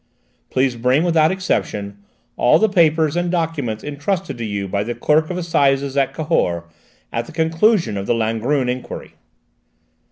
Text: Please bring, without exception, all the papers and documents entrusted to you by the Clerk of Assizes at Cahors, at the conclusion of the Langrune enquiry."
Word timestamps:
Please 0.49 0.75
bring, 0.75 1.03
without 1.03 1.29
exception, 1.31 1.99
all 2.35 2.57
the 2.57 2.67
papers 2.67 3.15
and 3.15 3.29
documents 3.29 3.83
entrusted 3.83 4.35
to 4.39 4.43
you 4.45 4.67
by 4.67 4.83
the 4.83 4.95
Clerk 4.95 5.29
of 5.29 5.37
Assizes 5.37 5.95
at 5.95 6.11
Cahors, 6.11 6.63
at 7.13 7.27
the 7.27 7.31
conclusion 7.31 7.97
of 7.97 8.07
the 8.07 8.15
Langrune 8.15 8.67
enquiry." 8.67 9.13